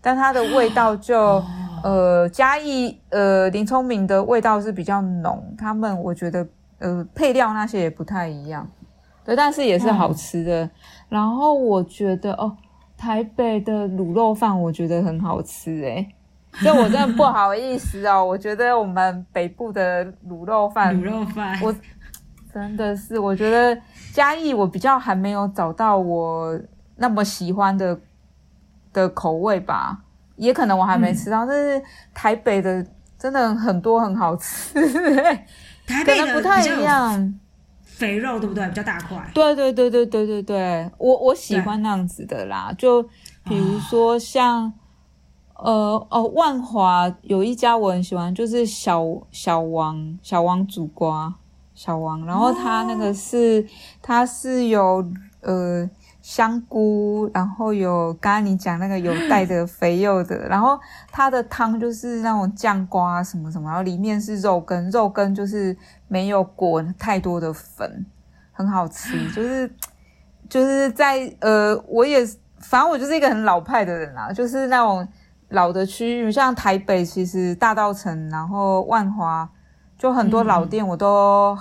[0.02, 1.46] 但它的味道就、哦。
[1.82, 6.46] 呃嘉义呃林聪明的味道是比较浓，他们我觉得
[6.80, 8.68] 呃配料那些也不太一样，
[9.24, 10.70] 对，但是也是好吃的。
[11.08, 12.54] 然后我觉得哦，
[12.98, 16.06] 台北的卤肉饭我觉得很好吃诶、
[16.62, 21.74] 这我真的不好意思哦，我觉得我们北部的卤肉饭卤肉饭，我
[22.54, 23.82] 真的是，我觉得
[24.12, 26.60] 嘉义我比较还没有找到我
[26.98, 27.98] 那么喜欢的
[28.94, 30.00] 的口味吧，
[30.36, 31.82] 也可能我还没吃到，但是
[32.14, 32.86] 台北的
[33.18, 35.24] 真的很多很好吃，可
[35.88, 37.40] 台北的不太一样。
[37.84, 38.68] 肥肉对不对？
[38.70, 39.30] 比较大块。
[39.34, 43.04] 对对对对对对对，我我喜欢那样子的啦，就
[43.44, 44.72] 比如说像。
[45.62, 51.36] 呃哦，万华有一家我很喜欢，就是小小王小王煮瓜
[51.76, 53.68] 小王，然后他那个是、
[54.02, 55.06] 他是有
[55.42, 55.86] 呃
[56.30, 60.80] 香菇，然后有刚刚你讲那个有带着肥肉的，然后
[61.12, 65.76] 它的汤就是那种酱瓜什么什么，然后里面是肉羹，肉羹就是
[66.08, 68.06] 没有裹太多的粉，
[68.52, 69.74] 很好吃，就是
[70.48, 72.24] 就是在呃，我也
[72.60, 75.08] 反正我就是一个很老派的人啦，就是那种
[75.48, 79.50] 老的区域，像台北其实大道城，然后万华
[79.98, 81.58] 就很多老店，我都、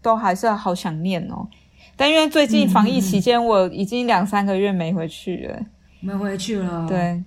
[0.00, 1.48] 都还是好想念哦。
[1.96, 5.58] 但因为最近防疫期间，我已经两三个月没回去了。
[6.00, 6.86] 没回去了。
[6.88, 7.22] 对，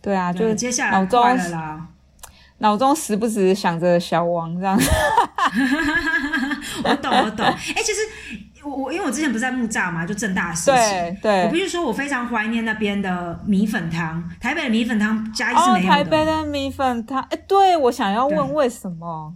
[0.00, 1.22] 对啊，对，就接下来脑中。
[2.58, 4.74] 脑中时不时想着小王这样。
[6.82, 7.44] 我懂，我懂。
[7.44, 8.00] 哎、其实
[8.64, 10.70] 我我因为我之前不是在木栅嘛，就正大时期。
[10.70, 14.26] 对对，我必须说，我非常怀念那边的米粉汤。
[14.40, 15.92] 台北的米粉汤嘉义是哦，没有的。
[15.92, 19.34] 台北的米粉汤，哎，对我想要对问为什么？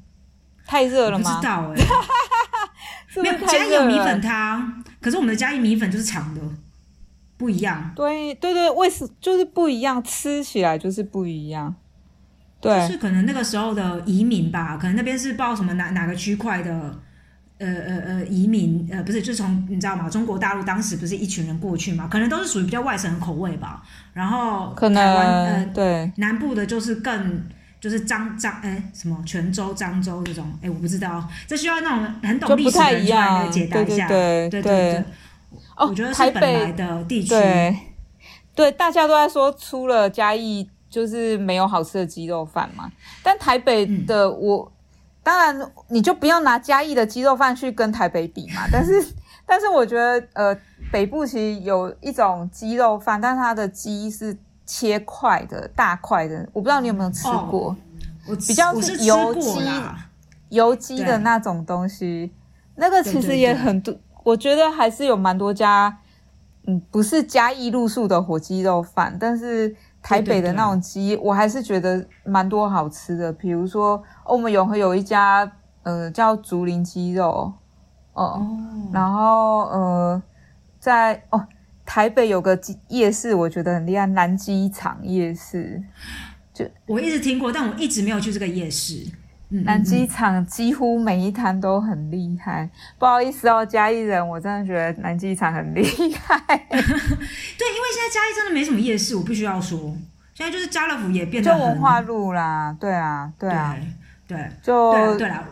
[0.66, 1.46] 太热了吗知？
[1.46, 1.82] 道哎、
[3.16, 4.20] 没有嘉义有米粉？
[4.20, 6.40] 汤，可是我们的嘉义米粉就是长的，
[7.36, 7.92] 不一样。
[7.96, 11.74] 对对对，为什就是不一样，吃起来就是不一样。
[12.60, 16.70] 对，就是可能那个时候的移民吧，可能那边是不知道什么哪哪个区块的，
[17.56, 20.10] 呃呃呃移民，呃不是，就从你知道吗？
[20.10, 23.82] 中国大陆当时不是一群人过去嘛，可能都是属于比较外省的口味吧。
[24.12, 27.42] 然后可能呃对南部的就是更
[27.80, 34.08] 就是漳漳哎什么泉州、漳州这种，哎我不知道，这需要那种很懂历史的就不太一人出来解答对对一下。
[34.08, 35.04] 对对对对，
[35.76, 37.30] 哦，我觉得是台本来北的地区。
[37.30, 37.76] 对
[38.54, 42.90] 对，大家都在说出了嘉义就是没有好吃的鸡肉饭嘛，
[43.22, 44.70] 但台北的我，
[45.22, 49.02] 当然你就不要拿嘉义的鸡肉饭去跟台北比嘛，但是
[49.46, 50.56] 但是我觉得呃
[50.92, 54.36] 北部其实有一种鸡肉饭，但是它的鸡是
[54.72, 57.76] 切块的大块的，我不知道你有没有吃过，
[58.28, 60.06] 我比较是油鸡啦。
[60.50, 62.32] 油鸡的那种东西，
[62.76, 65.98] 那个其实也很多，我觉得还是有蛮多家，
[66.68, 73.32] 嗯，不是嘉义路数的火鸡肉饭，但是台北的那种鸡，我还是觉得蛮多好吃的。
[73.32, 75.50] 比如说，哦我们永和有一家，
[75.82, 77.52] 呃，叫竹林鸡肉，
[78.12, 78.56] 哦、哦，
[78.92, 80.22] 然后呃，
[80.78, 81.44] 在哦
[81.90, 85.82] 台北有个夜市，我觉得很厉害，南机场夜市。
[86.54, 89.04] 就我一直听过，但我一直没有去这个夜市。
[89.48, 95.82] 嗯，南嗯机场几乎每一摊都很厉害，不好意思哦，嘉义人，我真的觉得南机场很厉
[96.14, 96.38] 害。
[96.46, 99.92] 对，因为现在嘉义真的没什么夜市，我必须要说，
[100.32, 103.76] 现在就是家乐福也变就得很文化路啦，对啊，对啊，
[104.28, 105.44] 对对就对对啦，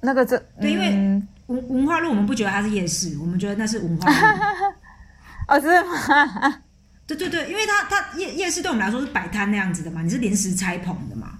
[0.00, 4.16] 那个这对因为嗯文文化路我们不觉得它是夜市，我们觉得那是文化路。
[5.48, 6.62] 哦，是吗？
[7.06, 11.38] 对对对，因为它它夜夜市对我们来说是摆摊那样子的嘛，你是临时拆棚的嘛。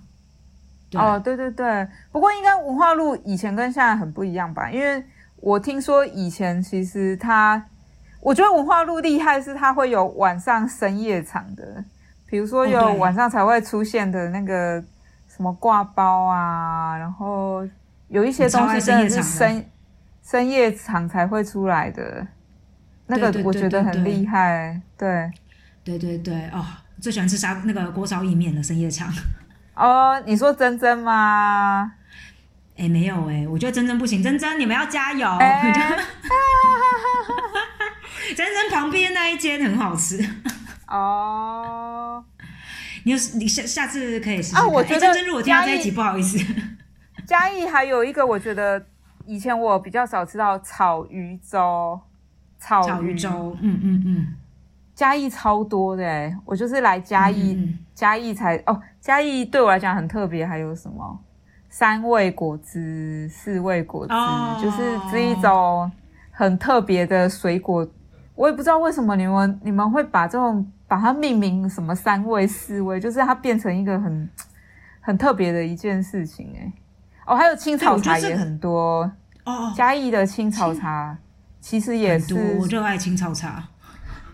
[0.94, 4.70] 哦，对对对，不过应该文化路以前跟现在很不一样吧？
[4.70, 5.04] 因为
[5.36, 7.60] 我听说以前其实它，
[8.20, 11.84] 我觉得文化路厉害是它会有晚上深夜场的，
[12.26, 14.80] 比如说有晚上才会出现的那个
[15.26, 17.66] 什么挂包啊，然后
[18.08, 19.68] 有一些东西真的是深
[20.22, 22.24] 深夜场才会出来的，
[23.06, 25.30] 那个我觉得很厉害，对。
[25.84, 26.64] 对对对，哦，
[27.00, 29.08] 最喜欢吃沙那个锅烧意面了，深夜场。
[29.74, 31.92] 哦，你说珍珍吗？
[32.76, 35.28] 哎，没有哎，我觉得珍珍不行，珍珍你们要加油。
[35.38, 35.72] 哎
[38.36, 40.18] 珍珍旁边那一间很好吃，
[40.88, 42.24] 哦，
[43.04, 44.64] 你有你下下次可以试试看。
[44.64, 46.38] 啊我觉得哎珍珍如果听到这嘉义一集，不好意思。
[47.24, 48.84] 嘉义还有一个，我觉得
[49.24, 52.00] 以前我比较少吃到草鱼粥，
[52.58, 53.14] 草鱼。
[53.14, 54.26] 粥，嗯嗯嗯，
[54.94, 61.20] 嘉义超多的哎，我就是来嘉义，嗯嗯嘉义才哦，嘉义对我来讲很特别，还有什么？
[61.68, 64.58] 三味果汁、四味果汁，哦。
[64.62, 65.90] 就是这一种
[66.30, 67.86] 很特别的水果。
[68.34, 74.30] 我也不知道为什么你们你们会把这种把它命名什么三味、四味，就是它变成一个很
[75.00, 76.72] 很特别的一件事情哎。
[77.26, 79.02] 哦，还有青草茶也很多，
[79.44, 81.16] 哦哦，嘉义的青草茶
[81.68, 83.60] 其实也多，是我热爱青草茶。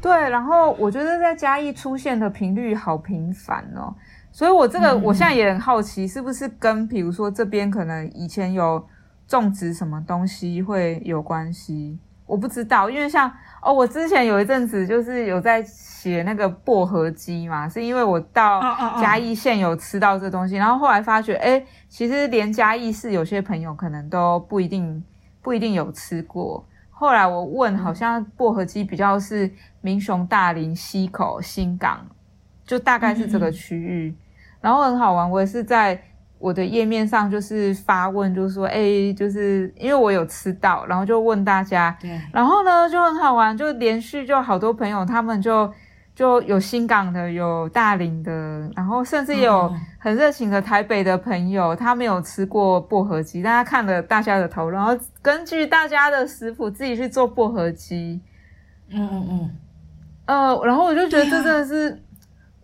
[0.02, 3.94] 对，然后我觉得在嘉义出现的频率好频繁哦，
[4.30, 8.86] 所以我这个、嗯我现在也很好奇，是不是跟比如说这边可能以前有
[9.26, 11.98] 种植什么东西会有关系？
[12.26, 18.60] 我不知道，因为像哦，我之前有一阵子就是有在写那个薄荷鸡嘛，是因为我到
[19.00, 25.02] 嘉义县有吃到这东西，然后后来发觉，哎，其实连嘉义市有些朋友可能都不一定
[25.40, 26.62] 不一定有吃过。
[27.02, 32.06] 后来我问，好像薄荷鸡比较是民雄、大林、溪口、新港，
[32.64, 34.14] 就大概是这个区域。
[34.60, 36.00] 然后很好玩，我也是在
[36.38, 45.68] 我的页面上就是发问，就是说，哎，就是因为我有吃到，然后就问大家，对，然后呢就很好玩，就连续就好多朋友他们就
[46.14, 58.20] 就有新港的，有大林的，然后甚至有很热情的台北的朋友，他没有吃过薄荷鸡，大家看了大家的头，然后根据大家的食谱自己去做薄荷鸡。
[58.94, 59.50] 嗯嗯嗯，
[60.26, 61.98] 呃，然后我就觉得真的是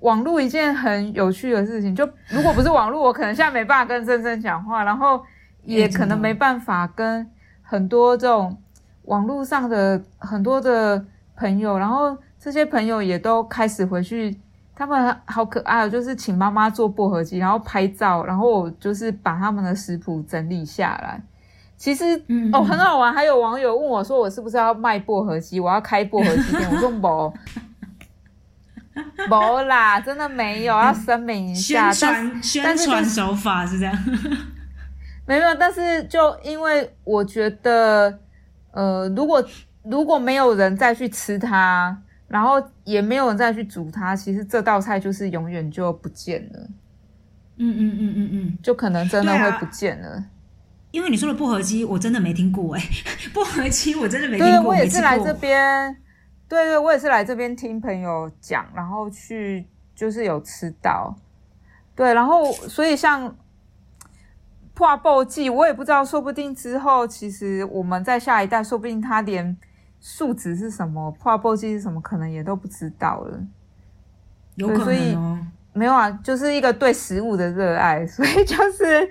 [0.01, 1.97] 网络一件很有趣的事情。
[1.97, 5.25] 就如果不是网络，我可能现在没办法跟珍珍讲话，然后
[5.65, 7.27] 也可能没办法跟
[7.63, 8.61] 很多这种
[9.05, 11.03] 网络上的很多的
[11.35, 12.15] 朋友，然后
[12.49, 14.35] 这些朋友也都开始回去。
[14.75, 21.21] 他们好可爱哦，就是请妈妈做薄荷鸡，然后拍照，然后我就是把他们的食谱整理下来。
[21.77, 23.13] 其实嗯哦，很好玩。
[23.13, 25.61] 还有网友问我说，我是不是要卖薄荷鸡？
[25.61, 26.67] 我要开薄荷鸡店？
[26.71, 27.35] 我说没，
[29.29, 31.93] 没啦，真的没有，要声明一下。
[31.93, 33.95] 宣但传宣传手法是这样。
[35.27, 38.19] 没有，但是就因为我觉得，
[38.71, 39.45] 呃，如果
[39.83, 46.61] 如果没有人再去吃它，然后也没有人再去煮它，其实这道菜就是永远就不见了，
[47.57, 50.25] 嗯嗯嗯嗯嗯，就可能真的会不见了。
[50.91, 52.83] 因为你说的薄荷鸡，我真的没听过哎，
[53.35, 55.97] 薄荷鸡我真的没听过对，过，我也是来这边，
[56.49, 61.15] 对对，我也是来这边听朋友讲，然后去就是有吃到，
[61.95, 63.37] 对，然后所以像
[64.73, 69.57] 破报记，我也不知道，说不定之后其实我们在下一代，说不定他连
[70.01, 73.41] 数值是什么，划波机是什么，可能也都不知道了。
[74.57, 75.39] 有可所以能哦。
[75.73, 79.09] 没有啊，就是一个对食物的热爱， 所以就是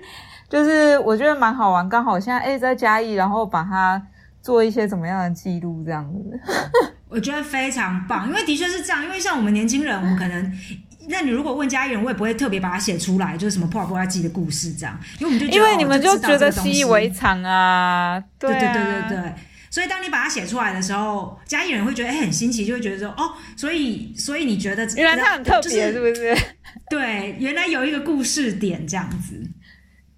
[0.48, 1.88] 就是我觉得蛮好玩。
[1.88, 4.02] 刚好现在哎在嘉义，然后把它
[4.42, 6.40] 做一些怎么样的记录这样子。
[7.08, 9.02] 我觉得非常棒，因为的确是这样。
[9.02, 10.52] 因为像我们年轻人，我们可能，
[11.08, 19.34] 那你如果问家里人，我也不会特别把它写出来，就是什么破布拉记的故事这样，因为我们就觉得因为你们哦就觉得习以为常啊，对对对对。
[19.78, 26.36] 所以当你把它写出来的时候，家里人会觉得哎、很新奇，就会觉得说哦，所以所以你觉得原来它很特别，就是是不是？
[26.90, 29.40] 对，原来有一个故事点这样子。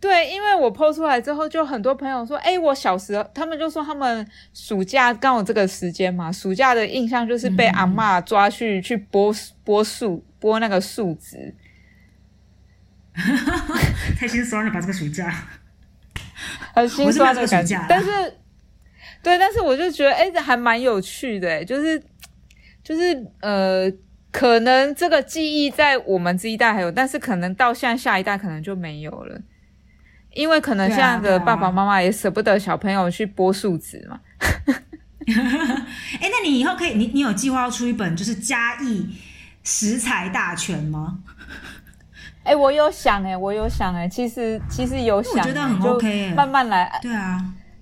[0.01, 9.31] 对，因为我 PO 出来之后，就很多朋友说，哎，我小时候，他们就说他们暑假刚好这个时间嘛，暑假的印象就是被阿嬷抓去、去剥
[9.63, 11.55] 剥树，剥那个树枝。
[14.19, 15.31] 太心酸了吧，这个暑假。
[16.75, 17.67] 很心酸的感。
[17.67, 18.09] 觉但是，
[19.23, 22.03] 对，但是我就觉得，哎、这还蛮有趣的，哎，就是
[22.83, 23.91] 就是呃，
[24.31, 29.39] 可能这个记忆在我们这一代还有，但是可能到现在下一代可能就没有了，
[30.33, 34.21] 因为可能现在的爸爸妈妈也舍不得小朋友去剥树枝嘛。
[36.21, 39.07] 哎、那你以后可以，你你有计划要出一本就是嘉义
[39.63, 41.19] 食材大全吗？
[42.43, 46.91] 哎、我有想哎、我有想哎、其实其实有想、我觉得很 OK 欸慢慢来。
[47.03, 47.39] 对啊，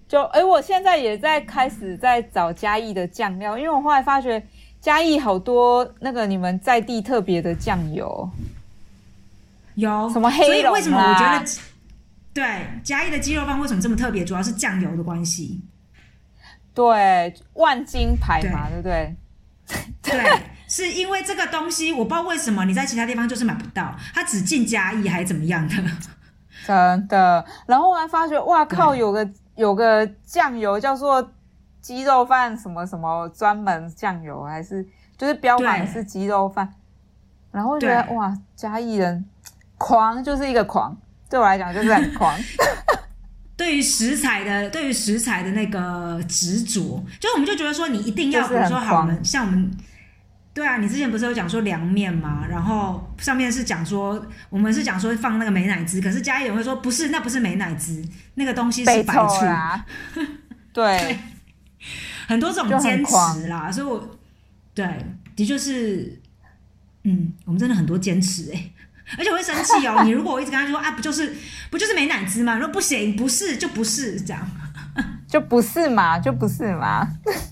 [0.08, 4.42] 就哎、我现在也在开始在找嘉义的酱料，因为我后来发觉
[4.80, 8.28] 嘉义好多那个你们在地特别的酱油，
[9.74, 11.60] 有什么黑龙所以为什么我觉啊得
[12.32, 14.24] 对嘉义的鸡肉饭为什么这么特别？
[14.24, 15.60] 主要是酱油的关系。
[16.72, 19.14] 对，万金牌嘛，对不对？
[20.00, 25.74] 对，是因为这个东西，我不知道为什么你在其他地方就是买不到，它只进嘉义还是怎么样的？
[26.64, 27.44] 真的。
[27.66, 29.28] 然后我还发觉，哇靠，有个
[29.58, 31.32] 有个酱油叫做
[31.80, 34.86] 鸡肉饭什么什么专门酱油，还是
[35.16, 36.72] 就是标榜是鸡肉饭。
[37.50, 39.24] 然后觉得哇，嘉义人
[39.76, 40.96] 狂就是一个狂，
[41.28, 42.38] 对我来讲就是很狂。
[43.56, 49.68] 对于食材的，对于食材的那个执着，就我们就觉得说，你一定要，就是比如说好，我们像我们，
[50.58, 58.04] 对啊，你之前不是有讲说凉面吗，然后上面是讲说，我们是讲说放那个美乃滋，可是家里人会说不是，那不是美乃滋，
[58.34, 59.86] 那个东西是白醋，啊，
[60.72, 61.16] 对，
[62.26, 64.18] 很多这种坚持啦，所以我
[64.74, 64.84] 对，
[65.36, 66.20] 的确是，
[67.04, 68.70] 嗯，我们真的很多坚持哎、
[69.16, 70.02] 而且我会生气哦。
[70.02, 71.36] 你如果我一直跟他说啊，不就是
[71.70, 72.58] 不就是美乃滋吗？
[72.58, 74.44] 说不行，不是就不是这样。
[75.28, 77.06] 就不是嘛，就不是嘛。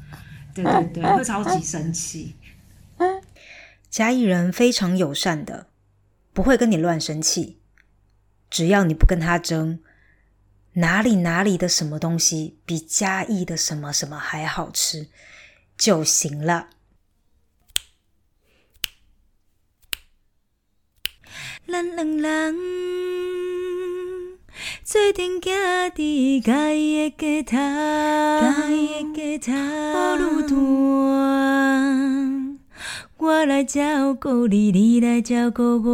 [0.53, 2.35] 对对对，会超级生气。
[3.97, 5.69] 嘉义人非常友善的，
[6.35, 7.61] 不会跟你乱生气，
[8.51, 9.81] 只要你不跟他争，
[10.75, 15.09] 哪里哪里的什么东西比嘉义的什么什么还好吃
[15.79, 16.69] 就行了。
[21.67, 22.55] 咱两人
[24.85, 32.26] 做阵行伫家己的街头，家己的街头，路段。
[33.19, 35.91] 我来照顾你，你来照顾我，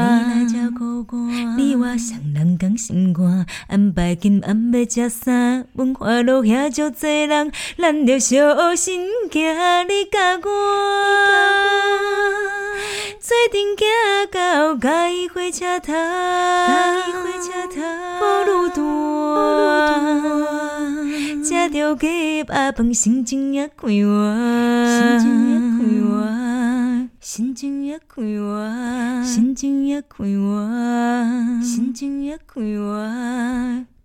[0.00, 1.18] 你来照顾我。
[1.58, 5.64] 你我双人同心肝，安排今暗要食啥？
[5.74, 10.48] 文化路遐足济人，咱着小心行，你甲我。
[13.20, 13.86] 做阵行
[14.32, 17.82] 到嘉义火车头，嘉义火车头，
[18.18, 18.80] 好路段，
[21.42, 24.34] 食着鸡巴饭，心情也快活，
[24.86, 33.97] 心情也快活，心情也快活，心情也快活，心情也快活。